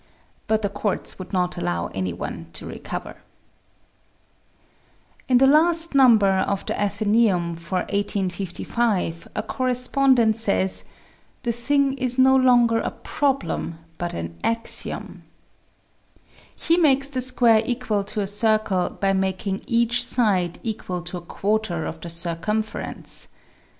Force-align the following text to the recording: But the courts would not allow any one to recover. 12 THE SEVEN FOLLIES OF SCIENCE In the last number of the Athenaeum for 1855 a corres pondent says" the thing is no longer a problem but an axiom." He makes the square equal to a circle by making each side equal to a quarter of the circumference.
But 0.47 0.63
the 0.63 0.69
courts 0.69 1.19
would 1.19 1.31
not 1.31 1.59
allow 1.59 1.91
any 1.93 2.11
one 2.11 2.47
to 2.53 2.65
recover. 2.65 3.17
12 5.27 5.27
THE 5.27 5.27
SEVEN 5.27 5.27
FOLLIES 5.27 5.27
OF 5.27 5.27
SCIENCE 5.27 5.29
In 5.29 5.37
the 5.37 5.55
last 5.55 5.93
number 5.95 6.31
of 6.51 6.65
the 6.65 6.81
Athenaeum 6.81 7.55
for 7.55 7.77
1855 7.81 9.27
a 9.35 9.43
corres 9.43 9.87
pondent 9.87 10.37
says" 10.37 10.85
the 11.43 11.51
thing 11.51 11.93
is 11.99 12.17
no 12.17 12.35
longer 12.35 12.79
a 12.79 12.89
problem 12.89 13.77
but 13.99 14.15
an 14.15 14.39
axiom." 14.43 15.21
He 16.55 16.77
makes 16.77 17.07
the 17.09 17.21
square 17.21 17.61
equal 17.63 18.03
to 18.05 18.21
a 18.21 18.25
circle 18.25 18.89
by 18.89 19.13
making 19.13 19.61
each 19.67 20.03
side 20.03 20.57
equal 20.63 21.03
to 21.03 21.17
a 21.17 21.21
quarter 21.21 21.85
of 21.85 22.01
the 22.01 22.09
circumference. 22.09 23.27